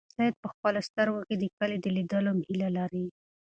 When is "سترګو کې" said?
0.89-1.35